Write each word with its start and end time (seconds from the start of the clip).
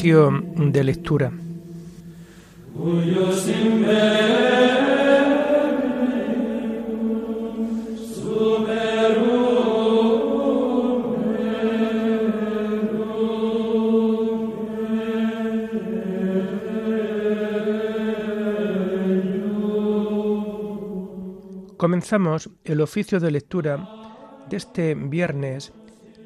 De 0.00 0.84
lectura. 0.84 1.32
Comenzamos 21.76 22.50
el 22.62 22.80
oficio 22.80 23.18
de 23.18 23.32
lectura 23.32 23.88
de 24.48 24.56
este 24.56 24.94
viernes 24.94 25.72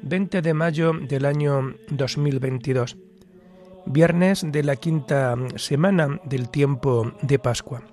20 0.03 0.41
de 0.43 0.53
mayo 0.53 0.93
del 0.93 1.25
año 1.25 1.73
2022, 1.89 2.97
viernes 3.85 4.45
de 4.45 4.63
la 4.63 4.75
quinta 4.75 5.35
semana 5.55 6.19
del 6.23 6.49
tiempo 6.49 7.11
de 7.21 7.39
Pascua. 7.39 7.83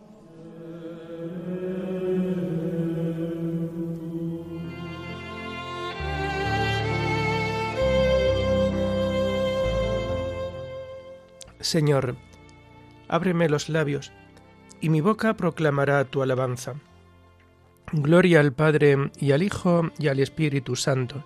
Señor, 11.60 12.16
ábreme 13.08 13.48
los 13.48 13.68
labios, 13.68 14.12
y 14.80 14.88
mi 14.88 15.00
boca 15.00 15.34
proclamará 15.34 16.04
tu 16.04 16.22
alabanza. 16.22 16.74
Gloria 17.92 18.40
al 18.40 18.52
Padre 18.52 19.10
y 19.18 19.32
al 19.32 19.42
Hijo 19.42 19.90
y 19.98 20.08
al 20.08 20.20
Espíritu 20.20 20.74
Santo, 20.74 21.24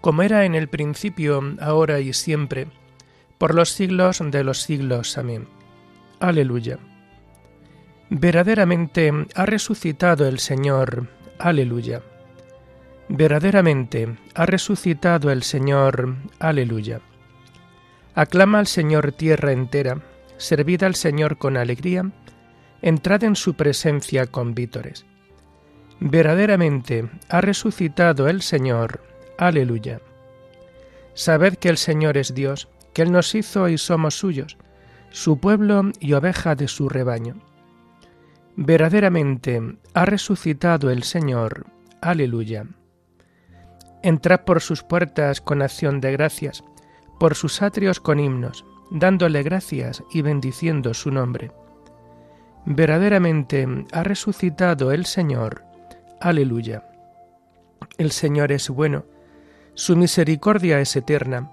como 0.00 0.22
era 0.22 0.44
en 0.44 0.54
el 0.54 0.68
principio, 0.68 1.42
ahora 1.60 2.00
y 2.00 2.12
siempre, 2.12 2.68
por 3.38 3.54
los 3.54 3.70
siglos 3.70 4.20
de 4.22 4.44
los 4.44 4.60
siglos. 4.62 5.16
Amén. 5.16 5.48
Aleluya. 6.20 6.78
Verdaderamente 8.10 9.12
ha 9.34 9.46
resucitado 9.46 10.26
el 10.26 10.38
Señor. 10.38 11.08
Aleluya. 11.38 12.02
Verdaderamente 13.08 14.16
ha 14.34 14.46
resucitado 14.46 15.30
el 15.30 15.42
Señor. 15.42 16.16
Aleluya. 16.38 17.00
Aclama 18.14 18.58
al 18.58 18.66
Señor 18.66 19.12
tierra 19.12 19.52
entera, 19.52 20.02
servid 20.36 20.82
al 20.82 20.96
Señor 20.96 21.38
con 21.38 21.56
alegría, 21.56 22.10
entrad 22.82 23.24
en 23.24 23.36
su 23.36 23.54
presencia 23.54 24.26
con 24.26 24.54
vítores. 24.54 25.06
Verdaderamente 26.00 27.08
ha 27.28 27.40
resucitado 27.40 28.28
el 28.28 28.42
Señor. 28.42 29.02
Aleluya. 29.36 30.00
Sabed 31.14 31.54
que 31.54 31.68
el 31.68 31.76
Señor 31.76 32.16
es 32.16 32.34
Dios, 32.34 32.68
que 32.92 33.02
Él 33.02 33.12
nos 33.12 33.34
hizo 33.34 33.68
y 33.68 33.78
somos 33.78 34.18
suyos, 34.18 34.56
su 35.10 35.38
pueblo 35.38 35.90
y 36.00 36.12
oveja 36.12 36.54
de 36.54 36.68
su 36.68 36.88
rebaño. 36.88 37.36
Verdaderamente 38.56 39.62
ha 39.94 40.04
resucitado 40.04 40.90
el 40.90 41.04
Señor. 41.04 41.66
Aleluya. 42.00 42.66
Entrad 44.02 44.40
por 44.40 44.60
sus 44.60 44.82
puertas 44.82 45.40
con 45.40 45.62
acción 45.62 46.00
de 46.00 46.12
gracias, 46.12 46.64
por 47.18 47.34
sus 47.34 47.62
atrios 47.62 48.00
con 48.00 48.20
himnos, 48.20 48.64
dándole 48.90 49.42
gracias 49.42 50.02
y 50.12 50.22
bendiciendo 50.22 50.94
su 50.94 51.10
nombre. 51.10 51.50
Verdaderamente 52.64 53.66
ha 53.92 54.02
resucitado 54.02 54.92
el 54.92 55.06
Señor. 55.06 55.64
Aleluya. 56.20 56.84
El 57.96 58.10
Señor 58.12 58.52
es 58.52 58.68
bueno, 58.68 59.04
su 59.74 59.96
misericordia 59.96 60.80
es 60.80 60.94
eterna, 60.96 61.52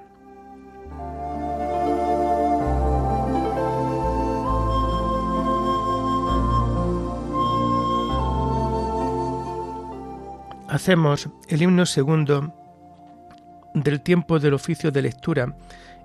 Hacemos 10.71 11.27
el 11.49 11.61
himno 11.63 11.85
segundo 11.85 12.55
del 13.73 13.99
tiempo 13.99 14.39
del 14.39 14.53
oficio 14.53 14.89
de 14.89 15.01
lectura 15.01 15.53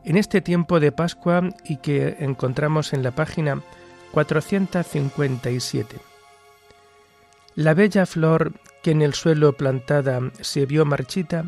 en 0.02 0.16
este 0.16 0.40
tiempo 0.40 0.80
de 0.80 0.90
Pascua 0.90 1.50
y 1.62 1.76
que 1.76 2.16
encontramos 2.18 2.92
en 2.92 3.04
la 3.04 3.12
página 3.12 3.62
457. 4.10 5.98
La 7.54 7.74
bella 7.74 8.06
flor 8.06 8.54
que 8.82 8.90
en 8.90 9.02
el 9.02 9.14
suelo 9.14 9.52
plantada 9.52 10.20
se 10.40 10.66
vio 10.66 10.84
marchita, 10.84 11.44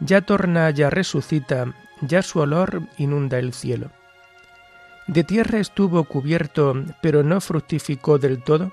ya 0.00 0.20
torna, 0.20 0.70
ya 0.70 0.90
resucita, 0.90 1.72
ya 2.00 2.20
su 2.20 2.40
olor 2.40 2.82
inunda 2.98 3.38
el 3.38 3.52
cielo. 3.52 3.92
De 5.06 5.22
tierra 5.22 5.60
estuvo 5.60 6.02
cubierto, 6.02 6.74
pero 7.00 7.22
no 7.22 7.40
fructificó 7.40 8.18
del 8.18 8.42
todo, 8.42 8.72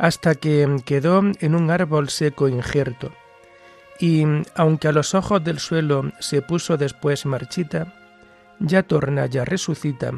hasta 0.00 0.34
que 0.34 0.66
quedó 0.86 1.20
en 1.40 1.54
un 1.54 1.70
árbol 1.70 2.08
seco 2.08 2.48
injerto, 2.48 3.12
y 3.98 4.24
aunque 4.54 4.88
a 4.88 4.92
los 4.92 5.14
ojos 5.14 5.44
del 5.44 5.58
suelo 5.58 6.10
se 6.20 6.40
puso 6.40 6.78
después 6.78 7.26
marchita, 7.26 7.92
ya 8.60 8.82
torna, 8.82 9.26
ya 9.26 9.44
resucita, 9.44 10.12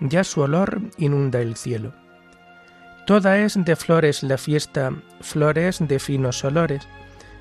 ya 0.00 0.22
su 0.22 0.42
olor 0.42 0.82
inunda 0.98 1.40
el 1.40 1.56
cielo. 1.56 1.94
Toda 3.06 3.38
es 3.38 3.56
de 3.56 3.74
flores 3.74 4.22
la 4.22 4.36
fiesta, 4.36 4.92
flores 5.22 5.78
de 5.80 5.98
finos 5.98 6.44
olores, 6.44 6.86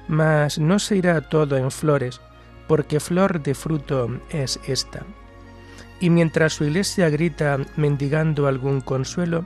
mas 0.08 0.59
no 0.59 0.79
se 0.79 0.96
irá 0.96 1.19
todo 1.19 1.58
en 1.58 1.72
flores, 1.72 2.22
porque 2.69 3.02
flor 3.02 3.44
de 3.44 3.53
fruto 3.53 4.09
es 4.29 4.62
esta. 4.66 5.06
Y 6.00 6.09
mientras 6.09 6.53
su 6.53 6.63
iglesia 6.63 7.09
grita 7.09 7.58
mendigando 7.75 8.47
algún 8.47 8.79
consuelo, 8.79 9.46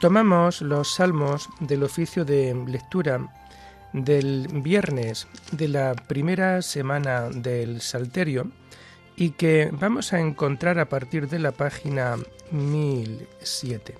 Tomamos 0.00 0.60
los 0.60 0.94
salmos 0.94 1.48
del 1.58 1.82
oficio 1.82 2.24
de 2.26 2.54
lectura 2.66 3.32
del 3.94 4.46
viernes 4.48 5.26
de 5.52 5.68
la 5.68 5.94
primera 5.94 6.60
semana 6.60 7.30
del 7.30 7.80
Salterio 7.80 8.50
y 9.16 9.30
que 9.30 9.70
vamos 9.72 10.12
a 10.12 10.20
encontrar 10.20 10.78
a 10.78 10.90
partir 10.90 11.28
de 11.28 11.38
la 11.38 11.52
página 11.52 12.16
1007. 12.50 13.94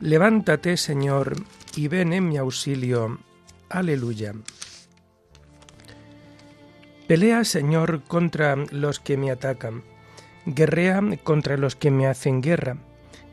Levántate, 0.00 0.76
Señor, 0.76 1.36
y 1.76 1.86
ven 1.86 2.12
en 2.12 2.28
mi 2.28 2.38
auxilio. 2.38 3.18
Aleluya. 3.68 4.34
Pelea, 7.06 7.44
Señor, 7.44 8.02
contra 8.02 8.56
los 8.56 8.98
que 8.98 9.16
me 9.16 9.30
atacan. 9.30 9.84
Guerrea 10.54 11.02
contra 11.22 11.56
los 11.56 11.76
que 11.76 11.90
me 11.90 12.06
hacen 12.06 12.40
guerra. 12.40 12.78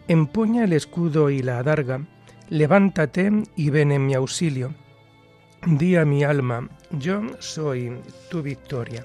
Empuña 0.08 0.66
el 0.66 0.74
escudo 0.74 1.30
y 1.30 1.42
la 1.42 1.60
adarga. 1.60 2.02
Levántate 2.50 3.32
y 3.56 3.70
ven 3.70 3.92
en 3.92 4.06
mi 4.06 4.14
auxilio. 4.14 4.76
Di 5.66 5.96
a 5.96 6.06
mi 6.06 6.24
alma, 6.24 6.70
yo 6.92 7.22
soy 7.40 7.98
tu 8.30 8.42
victoria. 8.42 9.04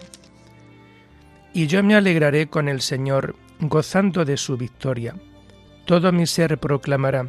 Y 1.55 1.67
yo 1.69 1.83
me 1.83 1.95
alegraré 1.95 2.49
con 2.49 2.69
el 2.69 2.81
Señor, 2.81 3.37
gozando 3.61 4.25
de 4.25 4.37
su 4.37 4.57
victoria. 4.57 5.15
Todo 5.87 6.12
mi 6.12 6.27
ser 6.27 6.59
proclamará 6.59 7.29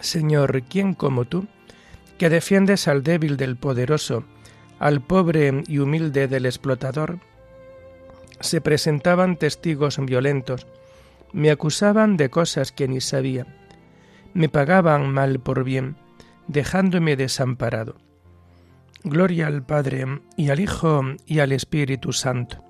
Señor, 0.00 0.62
¿quién 0.68 0.94
como 0.94 1.24
tú, 1.24 1.46
que 2.18 2.30
defiendes 2.30 2.88
al 2.88 3.02
débil 3.02 3.36
del 3.36 3.56
poderoso, 3.56 4.24
al 4.78 5.00
pobre 5.00 5.62
y 5.66 5.78
humilde 5.78 6.28
del 6.28 6.46
explotador, 6.46 7.18
se 8.40 8.60
presentaban 8.60 9.36
testigos 9.36 9.98
violentos, 9.98 10.66
me 11.32 11.50
acusaban 11.50 12.16
de 12.16 12.30
cosas 12.30 12.72
que 12.72 12.88
ni 12.88 13.00
sabía, 13.00 13.46
me 14.34 14.48
pagaban 14.48 15.12
mal 15.12 15.40
por 15.40 15.64
bien, 15.64 15.96
dejándome 16.46 17.16
desamparado. 17.16 17.96
Gloria 19.04 19.46
al 19.46 19.64
Padre 19.64 20.20
y 20.36 20.50
al 20.50 20.60
Hijo 20.60 21.02
y 21.26 21.38
al 21.38 21.52
Espíritu 21.52 22.12
Santo, 22.12 22.64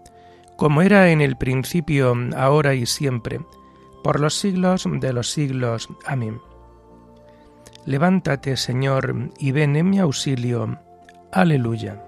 como 0.57 0.83
era 0.83 1.11
en 1.11 1.21
el 1.21 1.37
principio, 1.37 2.15
ahora 2.37 2.75
y 2.75 2.87
siempre, 2.87 3.41
por 4.03 4.21
los 4.21 4.35
siglos 4.35 4.85
de 4.91 5.13
los 5.13 5.31
siglos. 5.31 5.89
Amén. 6.05 6.41
Levántate, 7.87 8.57
Señor, 8.57 9.31
y 9.39 9.53
ven 9.53 9.77
en 9.77 9.91
mi 9.91 9.99
auxilio. 9.99 10.79
Aleluya. 11.33 12.08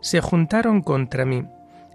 se 0.00 0.20
juntaron 0.20 0.82
contra 0.82 1.24
mí 1.24 1.46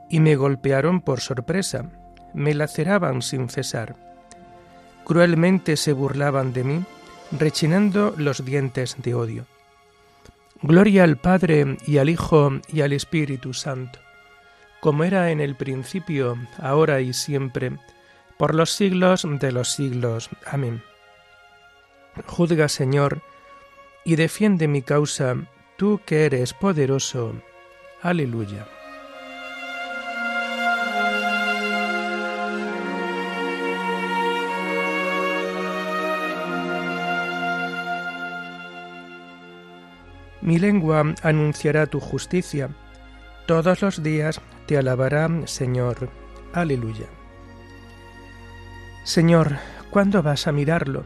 y 0.09 0.19
me 0.19 0.35
golpearon 0.35 1.01
por 1.01 1.21
sorpresa, 1.21 1.85
me 2.33 2.53
laceraban 2.53 3.21
sin 3.21 3.49
cesar. 3.49 3.95
Cruelmente 5.05 5.77
se 5.77 5.93
burlaban 5.93 6.53
de 6.53 6.63
mí, 6.63 6.83
rechinando 7.31 8.13
los 8.17 8.45
dientes 8.45 8.95
de 8.99 9.15
odio. 9.15 9.45
Gloria 10.61 11.03
al 11.03 11.17
Padre 11.17 11.77
y 11.85 11.97
al 11.97 12.09
Hijo 12.09 12.51
y 12.71 12.81
al 12.81 12.93
Espíritu 12.93 13.53
Santo, 13.53 13.99
como 14.79 15.03
era 15.03 15.31
en 15.31 15.41
el 15.41 15.55
principio, 15.55 16.37
ahora 16.57 17.01
y 17.01 17.13
siempre, 17.13 17.77
por 18.37 18.55
los 18.55 18.71
siglos 18.71 19.27
de 19.27 19.51
los 19.51 19.73
siglos. 19.73 20.29
Amén. 20.45 20.81
Juzga, 22.27 22.69
Señor, 22.69 23.21
y 24.05 24.15
defiende 24.15 24.67
mi 24.67 24.81
causa, 24.81 25.35
tú 25.77 25.99
que 26.05 26.25
eres 26.25 26.53
poderoso. 26.53 27.33
Aleluya. 28.03 28.67
Mi 40.41 40.59
lengua 40.59 41.15
anunciará 41.23 41.85
tu 41.85 42.01
justicia. 42.01 42.71
Todos 43.47 43.81
los 43.81 44.03
días 44.03 44.41
te 44.65 44.77
alabará, 44.77 45.29
Señor. 45.45 46.09
Aleluya. 46.51 47.07
Señor, 49.05 49.59
¿cuándo 49.91 50.21
vas 50.21 50.45
a 50.47 50.51
mirarlo? 50.51 51.05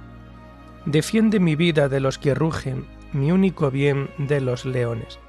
Defiende 0.88 1.40
mi 1.40 1.56
vida 1.56 1.90
de 1.90 2.00
los 2.00 2.18
que 2.18 2.34
rugen, 2.34 2.88
mi 3.14 3.32
único 3.32 3.70
bien 3.70 4.10
de 4.18 4.42
los 4.42 4.66
leones 4.66 5.20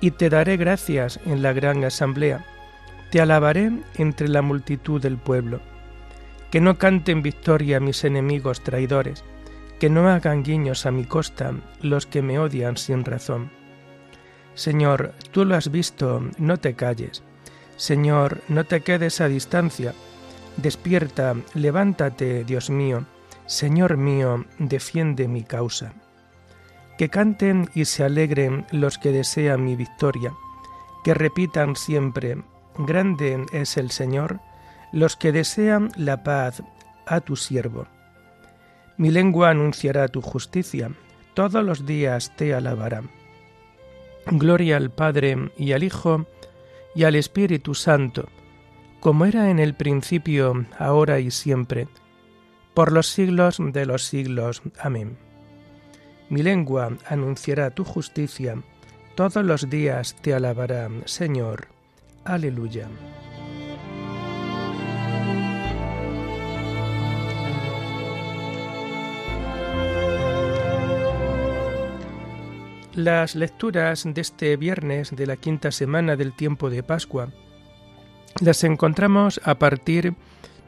y 0.00 0.12
te 0.12 0.30
daré 0.30 0.56
gracias 0.56 1.20
en 1.24 1.42
la 1.42 1.52
gran 1.52 1.84
asamblea, 1.84 2.44
te 3.10 3.20
alabaré 3.20 3.70
entre 3.96 4.28
la 4.28 4.42
multitud 4.42 5.00
del 5.00 5.18
pueblo. 5.18 5.60
Que 6.50 6.60
no 6.60 6.78
canten 6.78 7.22
victoria 7.22 7.80
mis 7.80 8.04
enemigos 8.04 8.62
traidores, 8.62 9.24
que 9.78 9.90
no 9.90 10.08
hagan 10.08 10.42
guiños 10.42 10.86
a 10.86 10.90
mi 10.90 11.04
costa 11.04 11.52
los 11.80 12.06
que 12.06 12.22
me 12.22 12.38
odian 12.38 12.76
sin 12.76 13.04
razón. 13.04 13.50
Señor, 14.54 15.12
tú 15.32 15.44
lo 15.44 15.56
has 15.56 15.70
visto, 15.70 16.22
no 16.38 16.58
te 16.58 16.74
calles. 16.74 17.22
Señor, 17.76 18.40
no 18.48 18.64
te 18.64 18.82
quedes 18.82 19.20
a 19.20 19.28
distancia. 19.28 19.94
Despierta, 20.56 21.34
levántate, 21.54 22.44
Dios 22.44 22.70
mío. 22.70 23.04
Señor 23.46 23.96
mío, 23.96 24.44
defiende 24.58 25.26
mi 25.26 25.42
causa. 25.42 25.92
Que 26.98 27.08
canten 27.08 27.68
y 27.74 27.86
se 27.86 28.04
alegren 28.04 28.66
los 28.70 28.98
que 28.98 29.10
desean 29.10 29.64
mi 29.64 29.76
victoria, 29.76 30.32
que 31.02 31.14
repitan 31.14 31.76
siempre, 31.76 32.38
Grande 32.76 33.46
es 33.52 33.76
el 33.76 33.90
Señor, 33.90 34.40
los 34.92 35.16
que 35.16 35.32
desean 35.32 35.90
la 35.96 36.22
paz 36.24 36.62
a 37.06 37.20
tu 37.20 37.36
siervo. 37.36 37.86
Mi 38.96 39.10
lengua 39.10 39.50
anunciará 39.50 40.08
tu 40.08 40.20
justicia, 40.22 40.90
todos 41.34 41.64
los 41.64 41.86
días 41.86 42.34
te 42.36 42.54
alabará. 42.54 43.02
Gloria 44.26 44.76
al 44.76 44.90
Padre 44.90 45.52
y 45.56 45.72
al 45.72 45.82
Hijo 45.82 46.26
y 46.94 47.04
al 47.04 47.14
Espíritu 47.14 47.74
Santo, 47.74 48.28
como 49.00 49.26
era 49.26 49.50
en 49.50 49.58
el 49.58 49.74
principio, 49.74 50.64
ahora 50.78 51.20
y 51.20 51.30
siempre, 51.30 51.88
por 52.72 52.90
los 52.90 53.08
siglos 53.08 53.58
de 53.60 53.86
los 53.86 54.04
siglos. 54.04 54.62
Amén. 54.80 55.23
Mi 56.28 56.42
lengua 56.42 56.96
anunciará 57.06 57.70
tu 57.70 57.84
justicia, 57.84 58.56
todos 59.14 59.44
los 59.44 59.68
días 59.70 60.16
te 60.22 60.34
alabará, 60.34 60.88
Señor. 61.04 61.68
Aleluya. 62.24 62.88
Las 72.94 73.34
lecturas 73.34 74.04
de 74.06 74.20
este 74.20 74.56
viernes 74.56 75.10
de 75.16 75.26
la 75.26 75.36
quinta 75.36 75.72
semana 75.72 76.14
del 76.14 76.32
tiempo 76.32 76.70
de 76.70 76.84
Pascua 76.84 77.28
las 78.40 78.62
encontramos 78.64 79.40
a 79.44 79.58
partir 79.58 80.14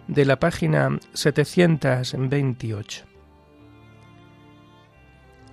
de 0.09 0.25
la 0.25 0.39
página 0.39 0.99
728. 1.15 3.06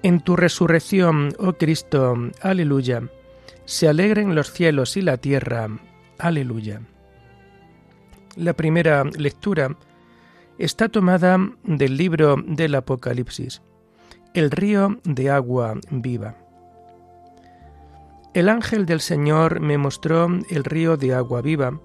En 0.04 0.20
tu 0.20 0.36
resurrección, 0.36 1.34
oh 1.40 1.54
Cristo, 1.54 2.18
aleluya. 2.42 3.04
Se 3.64 3.88
alegren 3.88 4.36
los 4.36 4.52
cielos 4.52 4.98
y 4.98 5.02
la 5.02 5.16
tierra, 5.16 5.70
aleluya. 6.20 6.82
La 8.36 8.52
primera 8.52 9.06
lectura 9.06 9.78
está 10.58 10.90
tomada 10.90 11.38
del 11.64 11.96
libro 11.96 12.36
del 12.46 12.76
Apocalipsis, 12.76 13.62
el 14.34 14.52
río 14.52 15.00
de 15.06 15.30
agua 15.30 15.76
viva. 15.90 16.36
El 18.34 18.50
ángel 18.50 18.86
del 18.86 19.00
Señor 19.00 19.62
me 19.62 19.78
mostró 19.78 20.28
el 20.50 20.66
río 20.66 20.98
de 20.98 21.14
agua 21.14 21.42
viva, 21.42 21.80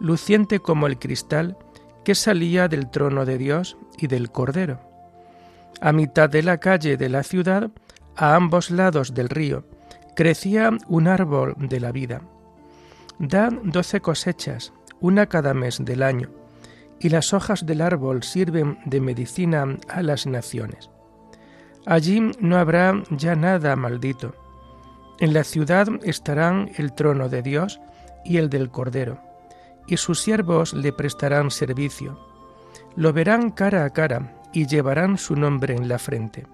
luciente 0.00 0.58
como 0.58 0.86
el 0.86 0.98
cristal, 0.98 1.58
que 2.02 2.14
salía 2.14 2.66
del 2.66 2.90
trono 2.90 3.26
de 3.26 3.36
Dios 3.36 3.76
y 3.98 4.06
del 4.06 4.30
Cordero 4.30 4.87
a 5.80 5.92
mitad 5.92 6.28
de 6.28 6.42
la 6.42 6.58
calle 6.58 6.96
de 6.96 7.08
la 7.08 7.22
ciudad, 7.22 7.70
a 8.16 8.34
ambos 8.34 8.70
lados 8.70 9.14
del 9.14 9.28
río, 9.28 9.64
crecía 10.16 10.70
un 10.88 11.06
árbol 11.06 11.54
de 11.58 11.80
la 11.80 11.92
vida. 11.92 12.22
Da 13.18 13.50
doce 13.62 14.00
cosechas, 14.00 14.72
una 15.00 15.26
cada 15.26 15.54
mes 15.54 15.78
del 15.84 16.02
año, 16.02 16.30
y 16.98 17.08
las 17.08 17.32
hojas 17.32 17.64
del 17.66 17.80
árbol 17.80 18.22
sirven 18.22 18.78
de 18.84 19.00
medicina 19.00 19.76
a 19.88 20.02
las 20.02 20.26
naciones. 20.26 20.90
Allí 21.86 22.32
no 22.40 22.58
habrá 22.58 23.02
ya 23.10 23.36
nada 23.36 23.76
maldito. 23.76 24.34
En 25.20 25.32
la 25.32 25.44
ciudad 25.44 25.88
estarán 26.02 26.70
el 26.76 26.92
trono 26.92 27.28
de 27.28 27.42
Dios 27.42 27.80
y 28.24 28.36
el 28.36 28.50
del 28.50 28.70
Cordero, 28.70 29.20
y 29.86 29.96
sus 29.96 30.20
siervos 30.20 30.74
le 30.74 30.92
prestarán 30.92 31.50
servicio. 31.50 32.18
Lo 32.94 33.12
verán 33.12 33.50
cara 33.50 33.84
a 33.84 33.90
cara, 33.90 34.37
y 34.58 34.66
llevarán 34.66 35.18
su 35.18 35.36
nombre 35.36 35.76
en 35.76 35.86
la 35.86 36.00
frente. 36.00 36.44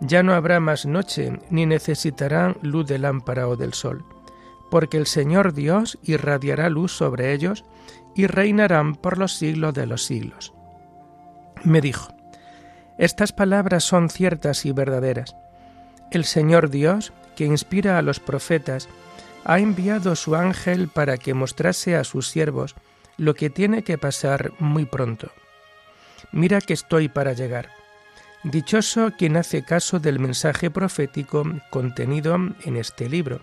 Ya 0.00 0.22
no 0.22 0.32
habrá 0.32 0.60
más 0.60 0.86
noche, 0.86 1.40
ni 1.50 1.66
necesitarán 1.66 2.56
luz 2.62 2.86
de 2.86 2.98
lámpara 2.98 3.48
o 3.48 3.56
del 3.56 3.74
sol, 3.74 4.02
porque 4.70 4.96
el 4.96 5.06
Señor 5.06 5.52
Dios 5.52 5.98
irradiará 6.02 6.70
luz 6.70 6.96
sobre 6.96 7.34
ellos 7.34 7.66
y 8.14 8.28
reinarán 8.28 8.94
por 8.94 9.18
los 9.18 9.34
siglos 9.34 9.74
de 9.74 9.84
los 9.84 10.06
siglos. 10.06 10.54
Me 11.64 11.82
dijo, 11.82 12.14
estas 12.96 13.34
palabras 13.34 13.84
son 13.84 14.08
ciertas 14.08 14.64
y 14.64 14.72
verdaderas. 14.72 15.36
El 16.10 16.24
Señor 16.24 16.70
Dios, 16.70 17.12
que 17.36 17.44
inspira 17.44 17.98
a 17.98 18.02
los 18.02 18.20
profetas, 18.20 18.88
ha 19.44 19.58
enviado 19.58 20.16
su 20.16 20.34
ángel 20.34 20.88
para 20.88 21.18
que 21.18 21.34
mostrase 21.34 21.94
a 21.94 22.04
sus 22.04 22.30
siervos 22.30 22.74
lo 23.18 23.34
que 23.34 23.50
tiene 23.50 23.82
que 23.84 23.98
pasar 23.98 24.52
muy 24.58 24.86
pronto. 24.86 25.30
Mira 26.32 26.60
que 26.60 26.72
estoy 26.72 27.08
para 27.08 27.34
llegar. 27.34 27.70
Dichoso 28.42 29.12
quien 29.16 29.36
hace 29.36 29.62
caso 29.62 30.00
del 30.00 30.18
mensaje 30.18 30.70
profético 30.70 31.44
contenido 31.70 32.36
en 32.64 32.76
este 32.76 33.08
libro. 33.08 33.40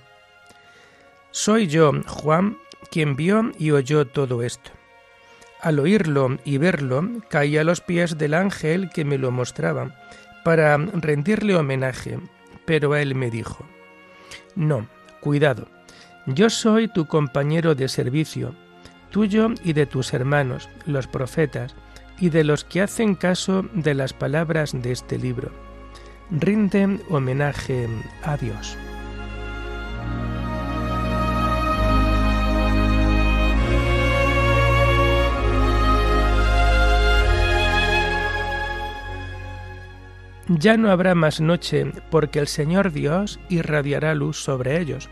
Soy 1.31 1.67
yo, 1.67 1.91
Juan, 2.07 2.57
quien 2.91 3.15
vio 3.15 3.51
y 3.57 3.71
oyó 3.71 4.07
todo 4.07 4.41
esto. 4.43 4.71
Al 5.61 5.79
oírlo 5.79 6.37
y 6.43 6.57
verlo, 6.57 7.07
caí 7.29 7.57
a 7.57 7.63
los 7.63 7.81
pies 7.81 8.17
del 8.17 8.33
ángel 8.33 8.89
que 8.89 9.05
me 9.05 9.17
lo 9.17 9.29
mostraba, 9.29 9.95
para 10.43 10.77
rendirle 10.77 11.55
homenaje, 11.55 12.17
pero 12.65 12.95
él 12.95 13.13
me 13.13 13.29
dijo, 13.29 13.67
No, 14.55 14.87
cuidado, 15.19 15.67
yo 16.25 16.49
soy 16.49 16.87
tu 16.87 17.07
compañero 17.07 17.75
de 17.75 17.87
servicio, 17.89 18.55
tuyo 19.11 19.49
y 19.63 19.73
de 19.73 19.85
tus 19.85 20.13
hermanos, 20.13 20.69
los 20.85 21.07
profetas, 21.07 21.75
y 22.19 22.29
de 22.29 22.43
los 22.43 22.63
que 22.63 22.81
hacen 22.81 23.15
caso 23.15 23.65
de 23.73 23.93
las 23.93 24.13
palabras 24.13 24.73
de 24.73 24.91
este 24.91 25.17
libro. 25.17 25.51
Rinde 26.31 26.99
homenaje 27.09 27.87
a 28.23 28.37
Dios. 28.37 28.77
Ya 40.47 40.77
no 40.77 40.89
habrá 40.89 41.13
más 41.13 41.41
noche, 41.41 41.91
porque 42.09 42.39
el 42.39 42.47
Señor 42.47 42.91
Dios 42.91 43.39
irradiará 43.49 44.15
luz 44.15 44.37
sobre 44.37 44.79
ellos, 44.79 45.07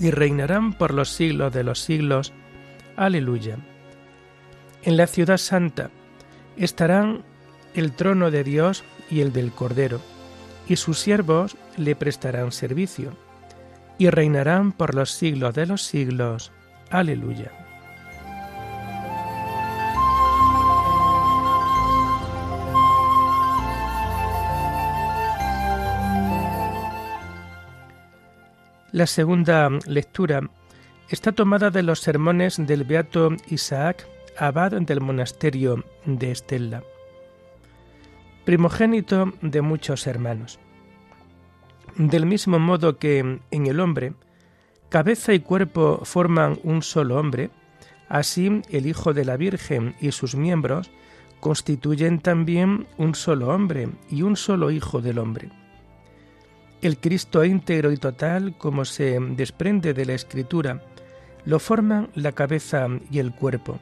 y 0.00 0.10
reinarán 0.10 0.72
por 0.72 0.94
los 0.94 1.10
siglos 1.10 1.52
de 1.52 1.62
los 1.62 1.80
siglos. 1.80 2.32
Aleluya. 2.96 3.58
En 4.84 4.98
la 4.98 5.06
ciudad 5.06 5.38
santa 5.38 5.90
estarán 6.58 7.22
el 7.74 7.92
trono 7.92 8.30
de 8.30 8.44
Dios 8.44 8.84
y 9.10 9.22
el 9.22 9.32
del 9.32 9.50
Cordero, 9.50 9.98
y 10.68 10.76
sus 10.76 10.98
siervos 10.98 11.56
le 11.78 11.96
prestarán 11.96 12.52
servicio, 12.52 13.16
y 13.96 14.10
reinarán 14.10 14.72
por 14.72 14.94
los 14.94 15.10
siglos 15.10 15.54
de 15.54 15.64
los 15.64 15.82
siglos. 15.82 16.52
Aleluya. 16.90 17.50
La 28.92 29.06
segunda 29.06 29.70
lectura 29.86 30.42
está 31.08 31.32
tomada 31.32 31.70
de 31.70 31.82
los 31.82 32.00
sermones 32.00 32.58
del 32.58 32.84
beato 32.84 33.30
Isaac, 33.48 34.06
abad 34.38 34.72
del 34.72 35.00
monasterio 35.00 35.84
de 36.04 36.30
Estella, 36.30 36.82
primogénito 38.44 39.32
de 39.42 39.62
muchos 39.62 40.06
hermanos. 40.06 40.58
Del 41.96 42.26
mismo 42.26 42.58
modo 42.58 42.98
que 42.98 43.40
en 43.50 43.66
el 43.66 43.80
hombre, 43.80 44.14
cabeza 44.88 45.32
y 45.32 45.40
cuerpo 45.40 46.00
forman 46.04 46.58
un 46.64 46.82
solo 46.82 47.18
hombre, 47.18 47.50
así 48.08 48.62
el 48.70 48.86
Hijo 48.86 49.12
de 49.12 49.24
la 49.24 49.36
Virgen 49.36 49.94
y 50.00 50.10
sus 50.12 50.34
miembros 50.34 50.90
constituyen 51.40 52.20
también 52.20 52.86
un 52.96 53.14
solo 53.14 53.48
hombre 53.48 53.88
y 54.10 54.22
un 54.22 54.36
solo 54.36 54.70
Hijo 54.70 55.00
del 55.00 55.18
hombre 55.18 55.50
el 56.86 56.98
Cristo 56.98 57.44
íntegro 57.44 57.92
y 57.92 57.96
total, 57.96 58.56
como 58.58 58.84
se 58.84 59.18
desprende 59.18 59.94
de 59.94 60.04
la 60.04 60.12
Escritura, 60.12 60.82
lo 61.44 61.58
forman 61.58 62.10
la 62.14 62.32
cabeza 62.32 62.88
y 63.10 63.18
el 63.18 63.34
cuerpo. 63.34 63.80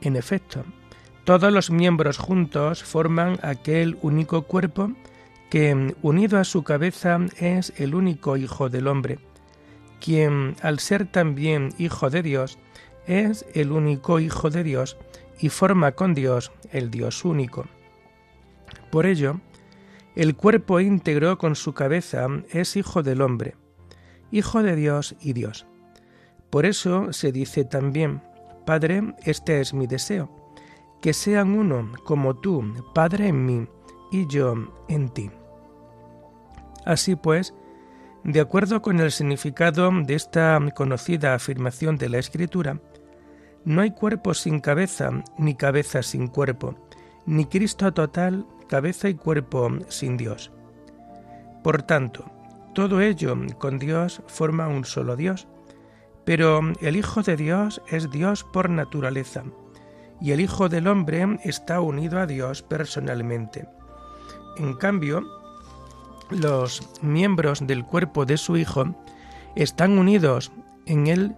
En 0.00 0.16
efecto, 0.16 0.64
todos 1.24 1.52
los 1.52 1.70
miembros 1.70 2.18
juntos 2.18 2.84
forman 2.84 3.38
aquel 3.42 3.98
único 4.02 4.42
cuerpo 4.42 4.92
que, 5.50 5.94
unido 6.02 6.38
a 6.38 6.44
su 6.44 6.62
cabeza, 6.62 7.18
es 7.38 7.72
el 7.76 7.94
único 7.94 8.36
Hijo 8.36 8.68
del 8.68 8.86
hombre, 8.86 9.18
quien, 10.00 10.56
al 10.62 10.78
ser 10.78 11.06
también 11.06 11.74
Hijo 11.78 12.10
de 12.10 12.22
Dios, 12.22 12.58
es 13.06 13.46
el 13.54 13.72
único 13.72 14.20
Hijo 14.20 14.50
de 14.50 14.62
Dios 14.62 14.96
y 15.38 15.48
forma 15.48 15.92
con 15.92 16.14
Dios 16.14 16.52
el 16.72 16.90
Dios 16.90 17.24
único. 17.24 17.66
Por 18.90 19.06
ello, 19.06 19.40
el 20.14 20.34
cuerpo 20.34 20.80
íntegro 20.80 21.38
con 21.38 21.56
su 21.56 21.74
cabeza 21.74 22.26
es 22.50 22.76
hijo 22.76 23.02
del 23.02 23.20
hombre, 23.20 23.54
hijo 24.30 24.62
de 24.62 24.74
Dios 24.74 25.14
y 25.20 25.34
Dios. 25.34 25.66
Por 26.50 26.64
eso 26.64 27.12
se 27.12 27.32
dice 27.32 27.64
también, 27.64 28.22
Padre, 28.66 29.14
este 29.24 29.60
es 29.60 29.72
mi 29.72 29.86
deseo, 29.86 30.28
que 31.00 31.12
sean 31.12 31.56
uno 31.56 31.92
como 32.04 32.34
tú, 32.34 32.64
Padre 32.92 33.28
en 33.28 33.46
mí 33.46 33.68
y 34.10 34.26
yo 34.26 34.54
en 34.88 35.08
ti. 35.08 35.30
Así 36.84 37.16
pues, 37.16 37.54
de 38.24 38.40
acuerdo 38.40 38.82
con 38.82 38.98
el 38.98 39.12
significado 39.12 39.90
de 40.02 40.14
esta 40.14 40.58
conocida 40.74 41.34
afirmación 41.34 41.96
de 41.96 42.08
la 42.08 42.18
Escritura, 42.18 42.80
no 43.64 43.82
hay 43.82 43.92
cuerpo 43.92 44.34
sin 44.34 44.58
cabeza, 44.58 45.10
ni 45.38 45.54
cabeza 45.54 46.02
sin 46.02 46.26
cuerpo, 46.26 46.74
ni 47.24 47.46
Cristo 47.46 47.92
total 47.94 48.46
cabeza 48.68 49.08
y 49.08 49.14
cuerpo 49.14 49.70
sin 49.88 50.16
Dios. 50.16 50.50
Por 51.62 51.82
tanto, 51.82 52.24
todo 52.74 53.00
ello 53.00 53.36
con 53.58 53.78
Dios 53.78 54.22
forma 54.26 54.68
un 54.68 54.84
solo 54.84 55.14
Dios, 55.14 55.46
pero 56.26 56.60
el 56.80 56.96
Hijo 56.96 57.22
de 57.22 57.36
Dios 57.36 57.80
es 57.88 58.10
Dios 58.10 58.42
por 58.42 58.68
naturaleza, 58.68 59.44
y 60.20 60.32
el 60.32 60.40
Hijo 60.40 60.68
del 60.68 60.88
Hombre 60.88 61.38
está 61.44 61.80
unido 61.80 62.18
a 62.18 62.26
Dios 62.26 62.62
personalmente. 62.62 63.68
En 64.58 64.74
cambio, 64.74 65.24
los 66.28 66.82
miembros 67.00 67.64
del 67.64 67.84
cuerpo 67.84 68.26
de 68.26 68.36
su 68.36 68.56
Hijo 68.56 68.96
están 69.54 69.98
unidos 69.98 70.50
en 70.84 71.06
él, 71.06 71.36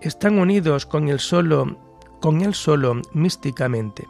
están 0.00 0.38
unidos 0.38 0.86
con 0.86 1.08
el 1.08 1.20
solo, 1.20 1.76
con 2.22 2.40
él 2.40 2.54
solo 2.54 3.02
místicamente. 3.12 4.08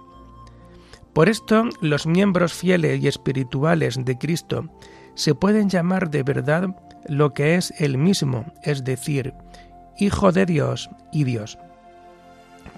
Por 1.12 1.28
esto, 1.28 1.64
los 1.80 2.06
miembros 2.06 2.52
fieles 2.52 3.02
y 3.02 3.08
espirituales 3.08 4.04
de 4.04 4.16
Cristo 4.16 4.70
se 5.14 5.34
pueden 5.34 5.68
llamar 5.68 6.10
de 6.10 6.22
verdad 6.22 6.76
lo 7.08 7.34
que 7.34 7.56
es 7.56 7.72
el 7.80 7.98
mismo, 7.98 8.44
es 8.62 8.84
decir, 8.84 9.34
Hijo 10.00 10.32
de 10.32 10.46
Dios 10.46 10.90
y 11.12 11.24
Dios. 11.24 11.58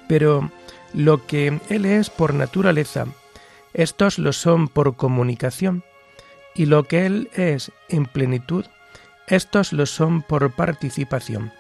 Pero 0.08 0.50
lo 0.92 1.26
que 1.26 1.60
Él 1.68 1.84
es 1.86 2.10
por 2.10 2.34
naturaleza, 2.34 3.06
estos 3.74 4.18
lo 4.18 4.32
son 4.32 4.68
por 4.68 4.96
comunicación, 4.96 5.84
y 6.54 6.66
lo 6.66 6.84
que 6.84 7.06
Él 7.06 7.30
es 7.34 7.72
en 7.88 8.06
plenitud, 8.06 8.66
estos 9.26 9.72
lo 9.72 9.86
son 9.86 10.22
por 10.22 10.52
participación. 10.52 11.52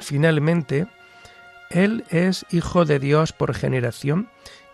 Finalmente, 0.00 0.86
Él 1.70 2.04
es 2.10 2.44
Hijo 2.50 2.84
de 2.84 2.98
Dios 2.98 3.32
por 3.32 3.54
generación 3.54 4.28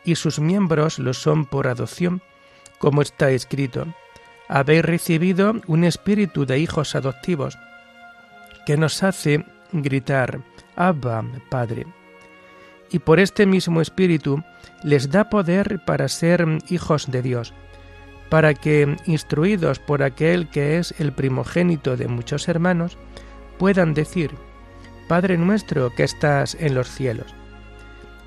y 0.05 0.17
sus 0.17 0.41
miembros 0.41 0.99
lo 0.99 1.15
son 1.15 1.47
por 1.47 1.69
adopción, 1.69 2.23
como 2.79 3.03
está 3.03 3.31
escrito, 3.31 3.87
habéis 4.49 4.85
recibido 4.85 5.55
un 5.67 5.85
espíritu 5.85 6.45
de 6.45 6.59
hijos 6.59 6.95
adoptivos, 6.95 7.57
que 8.67 8.77
nos 8.77 9.03
hace 9.03 9.45
gritar, 9.83 10.41
Abba, 10.77 11.25
Padre. 11.49 11.87
Y 12.91 12.99
por 13.01 13.19
este 13.19 13.47
mismo 13.47 13.81
espíritu 13.81 14.43
les 14.83 15.11
da 15.11 15.29
poder 15.31 15.81
para 15.85 16.09
ser 16.09 16.47
hijos 16.69 17.11
de 17.11 17.23
Dios, 17.23 17.55
para 18.29 18.55
que, 18.55 18.97
instruidos 19.07 19.79
por 19.79 20.03
aquel 20.03 20.49
que 20.49 20.79
es 20.79 20.95
el 20.99 21.13
primogénito 21.13 21.97
de 21.97 22.09
muchos 22.09 22.49
hermanos, 22.49 22.97
puedan 23.59 23.95
decir, 23.95 24.33
Padre 25.09 25.37
nuestro 25.39 25.91
que 25.95 26.05
estás 26.05 26.57
en 26.61 26.75
los 26.75 26.89
cielos. 26.89 27.35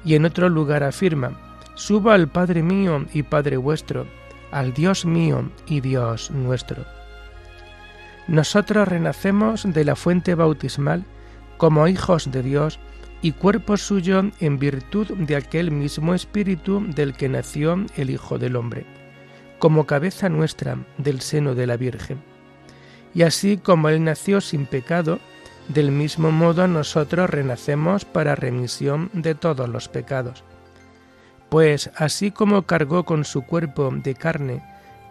Y 0.06 0.16
en 0.16 0.25
otro 0.25 0.50
lugar 0.50 0.84
afirma, 0.84 1.39
Suba 1.75 2.16
al 2.16 2.27
Padre 2.27 2.63
mío 2.63 3.06
y 3.13 3.24
Padre 3.24 3.58
vuestro, 3.58 4.08
al 4.51 4.74
Dios 4.74 5.06
mío 5.06 5.51
y 5.68 5.82
Dios 5.82 6.32
nuestro. 6.32 6.86
Nosotros 8.27 8.88
renacemos 8.88 9.63
de 9.63 9.86
la 9.86 9.96
fuente 9.96 10.36
bautismal 10.36 11.06
como 11.58 11.88
hijos 11.88 12.32
de 12.32 12.44
Dios 12.44 12.80
y 13.22 13.32
cuerpo 13.32 13.78
suyo 13.78 14.24
en 14.40 14.60
virtud 14.60 15.08
de 15.08 15.36
aquel 15.36 15.72
mismo 15.72 16.14
Espíritu 16.14 16.86
del 16.88 17.14
que 17.14 17.30
nació 17.30 17.86
el 17.96 18.10
Hijo 18.10 18.38
del 18.38 18.56
Hombre, 18.56 18.86
como 19.60 19.86
cabeza 19.86 20.30
nuestra 20.30 20.78
del 20.98 21.22
seno 21.22 21.56
de 21.56 21.68
la 21.68 21.78
Virgen. 21.78 22.22
Y 23.14 23.24
así 23.24 23.58
como 23.58 23.90
Él 23.90 24.04
nació 24.04 24.42
sin 24.42 24.66
pecado, 24.66 25.20
del 25.68 25.92
mismo 25.92 26.32
modo 26.32 26.68
nosotros 26.68 27.30
renacemos 27.30 28.06
para 28.06 28.36
remisión 28.36 29.10
de 29.14 29.36
todos 29.36 29.68
los 29.68 29.90
pecados 29.90 30.44
pues 31.50 31.90
así 31.96 32.32
como 32.32 32.64
cargó 32.64 33.06
con 33.06 33.24
su 33.24 33.42
cuerpo 33.44 33.90
de 33.92 34.16
carne 34.16 34.62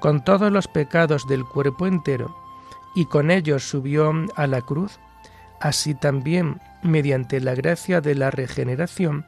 con 0.01 0.23
todos 0.23 0.53
los 0.53 0.69
pecados 0.69 1.27
del 1.27 1.45
cuerpo 1.45 1.87
entero, 1.87 2.37
y 2.95 3.07
con 3.07 3.31
ellos 3.31 3.65
subió 3.65 4.13
a 4.37 4.47
la 4.47 4.61
cruz, 4.61 4.99
así 5.61 5.95
también 5.95 6.61
mediante 6.83 7.41
la 7.41 7.55
gracia 7.55 8.01
de 8.01 8.15
la 8.15 8.31
regeneración, 8.31 9.27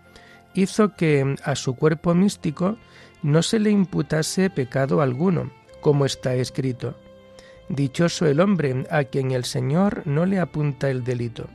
hizo 0.55 0.95
que 0.95 1.37
a 1.45 1.55
su 1.55 1.77
cuerpo 1.77 2.15
místico 2.15 2.77
no 3.23 3.43
se 3.43 3.59
le 3.59 3.71
imputase 3.71 4.51
pecado 4.51 5.01
alguno, 5.01 5.51
como 5.81 6.07
está 6.07 6.35
escrito. 6.35 6.97
Dichoso 7.69 8.27
el 8.27 8.41
hombre 8.41 8.87
a 8.91 9.05
quien 9.05 9.33
el 9.33 9.45
Señor 9.45 10.03
no 10.07 10.25
le 10.25 10.39
apunta 10.39 10.91
el 10.91 11.05
delito. 11.05 11.49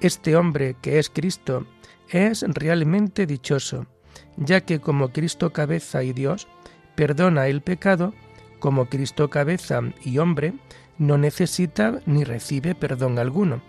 Este 0.00 0.36
hombre 0.36 0.76
que 0.80 0.98
es 0.98 1.10
Cristo 1.10 1.66
es 2.10 2.44
realmente 2.46 3.26
dichoso, 3.26 3.86
ya 4.36 4.60
que 4.60 4.80
como 4.80 5.12
Cristo 5.12 5.52
cabeza 5.52 6.02
y 6.02 6.12
Dios 6.12 6.46
perdona 6.94 7.48
el 7.48 7.62
pecado, 7.62 8.14
como 8.58 8.86
Cristo 8.86 9.30
cabeza 9.30 9.80
y 10.04 10.18
hombre 10.18 10.54
no 10.98 11.18
necesita 11.18 12.00
ni 12.06 12.24
recibe 12.24 12.74
perdón 12.74 13.18
alguno, 13.18 13.62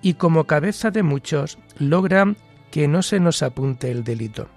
y 0.00 0.14
como 0.14 0.44
cabeza 0.44 0.90
de 0.90 1.02
muchos 1.02 1.58
logra 1.78 2.34
que 2.70 2.88
no 2.88 3.02
se 3.02 3.20
nos 3.20 3.42
apunte 3.42 3.90
el 3.90 4.02
delito. 4.02 4.48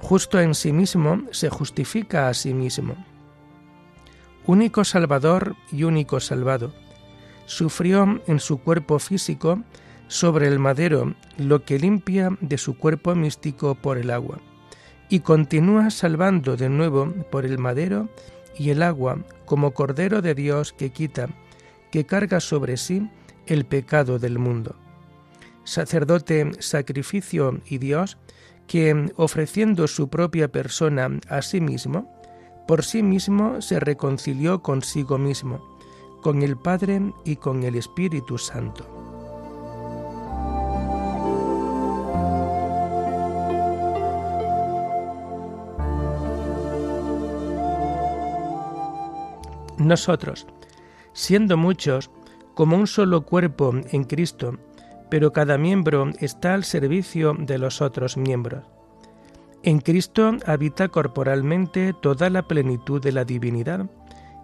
Justo 0.00 0.40
en 0.40 0.54
sí 0.54 0.72
mismo 0.72 1.22
se 1.30 1.48
justifica 1.48 2.28
a 2.28 2.34
sí 2.34 2.54
mismo. 2.54 2.96
Único 4.46 4.84
Salvador 4.84 5.56
y 5.70 5.84
único 5.84 6.18
salvado, 6.18 6.72
sufrió 7.46 8.20
en 8.26 8.40
su 8.40 8.58
cuerpo 8.58 8.98
físico 8.98 9.62
sobre 10.08 10.48
el 10.48 10.58
madero 10.58 11.14
lo 11.36 11.64
que 11.64 11.78
limpia 11.78 12.36
de 12.40 12.58
su 12.58 12.76
cuerpo 12.76 13.14
místico 13.14 13.74
por 13.74 13.98
el 13.98 14.10
agua, 14.10 14.38
y 15.08 15.20
continúa 15.20 15.90
salvando 15.90 16.56
de 16.56 16.68
nuevo 16.68 17.12
por 17.30 17.44
el 17.44 17.58
madero 17.58 18.08
y 18.56 18.70
el 18.70 18.82
agua 18.82 19.18
como 19.44 19.72
Cordero 19.72 20.22
de 20.22 20.34
Dios 20.34 20.72
que 20.72 20.90
quita, 20.90 21.28
que 21.90 22.06
carga 22.06 22.40
sobre 22.40 22.76
sí 22.76 23.08
el 23.46 23.64
pecado 23.64 24.18
del 24.18 24.38
mundo 24.38 24.76
sacerdote, 25.70 26.50
sacrificio 26.58 27.60
y 27.66 27.78
Dios, 27.78 28.18
que, 28.66 29.12
ofreciendo 29.16 29.86
su 29.86 30.08
propia 30.08 30.48
persona 30.48 31.08
a 31.28 31.42
sí 31.42 31.60
mismo, 31.60 32.12
por 32.66 32.84
sí 32.84 33.02
mismo 33.02 33.60
se 33.62 33.80
reconcilió 33.80 34.62
consigo 34.62 35.18
mismo, 35.18 35.78
con 36.22 36.42
el 36.42 36.56
Padre 36.56 37.00
y 37.24 37.36
con 37.36 37.62
el 37.62 37.76
Espíritu 37.76 38.38
Santo. 38.38 39.09
Nosotros, 49.80 50.46
siendo 51.14 51.56
muchos, 51.56 52.10
como 52.54 52.76
un 52.76 52.86
solo 52.86 53.22
cuerpo 53.22 53.72
en 53.90 54.04
Cristo, 54.04 54.58
pero 55.08 55.32
cada 55.32 55.56
miembro 55.56 56.10
está 56.18 56.52
al 56.52 56.64
servicio 56.64 57.34
de 57.38 57.56
los 57.56 57.80
otros 57.80 58.18
miembros. 58.18 58.62
En 59.62 59.80
Cristo 59.80 60.36
habita 60.44 60.88
corporalmente 60.88 61.94
toda 62.02 62.28
la 62.28 62.42
plenitud 62.42 63.00
de 63.00 63.12
la 63.12 63.24
divinidad, 63.24 63.86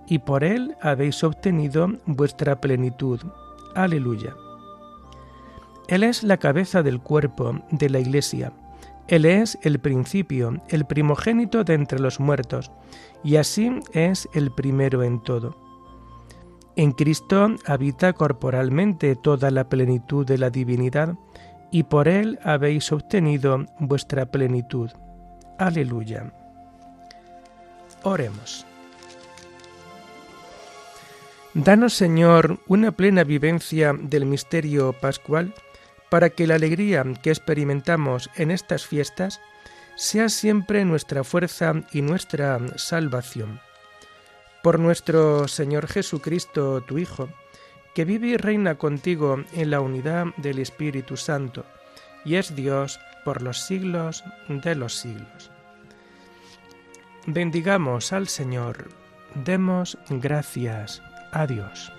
y 0.08 0.20
por 0.20 0.42
Él 0.42 0.74
habéis 0.80 1.22
obtenido 1.22 1.88
vuestra 2.06 2.58
plenitud. 2.58 3.20
Aleluya. 3.74 4.34
Él 5.88 6.02
es 6.02 6.22
la 6.22 6.38
cabeza 6.38 6.82
del 6.82 7.00
cuerpo 7.00 7.60
de 7.70 7.90
la 7.90 7.98
Iglesia. 7.98 8.54
Él 9.08 9.24
es 9.24 9.58
el 9.62 9.78
principio, 9.78 10.62
el 10.68 10.84
primogénito 10.84 11.64
de 11.64 11.74
entre 11.74 12.00
los 12.00 12.20
muertos, 12.20 12.72
y 13.22 13.36
así 13.36 13.70
es 13.92 14.28
el 14.34 14.50
primero 14.50 15.02
en 15.02 15.22
todo 15.22 15.66
en 16.76 16.92
Cristo 16.92 17.56
habita 17.64 18.12
corporalmente 18.12 19.16
toda 19.16 19.50
la 19.50 19.68
plenitud 19.68 20.26
de 20.26 20.36
la 20.36 20.50
divinidad, 20.50 21.14
y 21.70 21.84
por 21.84 22.06
Él 22.06 22.38
habéis 22.44 22.92
obtenido 22.92 23.64
vuestra 23.80 24.26
plenitud. 24.26 24.90
Aleluya. 25.58 26.32
Oremos. 28.02 28.66
Danos, 31.54 31.94
Señor, 31.94 32.60
una 32.68 32.92
plena 32.92 33.24
vivencia 33.24 33.94
del 33.98 34.26
misterio 34.26 34.92
pascual, 34.92 35.54
para 36.10 36.30
que 36.30 36.46
la 36.46 36.54
alegría 36.54 37.04
que 37.22 37.30
experimentamos 37.30 38.30
en 38.36 38.50
estas 38.50 38.86
fiestas 38.86 39.40
sea 39.96 40.28
siempre 40.28 40.84
nuestra 40.84 41.24
fuerza 41.24 41.74
y 41.92 42.02
nuestra 42.02 42.60
salvación 42.76 43.60
por 44.66 44.80
nuestro 44.80 45.46
Señor 45.46 45.86
Jesucristo, 45.86 46.80
tu 46.80 46.98
Hijo, 46.98 47.28
que 47.94 48.04
vive 48.04 48.26
y 48.26 48.36
reina 48.36 48.74
contigo 48.74 49.44
en 49.52 49.70
la 49.70 49.78
unidad 49.78 50.34
del 50.38 50.58
Espíritu 50.58 51.16
Santo, 51.16 51.64
y 52.24 52.34
es 52.34 52.56
Dios 52.56 52.98
por 53.24 53.42
los 53.42 53.60
siglos 53.60 54.24
de 54.48 54.74
los 54.74 54.96
siglos. 54.96 55.52
Bendigamos 57.26 58.12
al 58.12 58.26
Señor, 58.26 58.88
demos 59.36 59.98
gracias 60.10 61.00
a 61.30 61.46
Dios. 61.46 61.92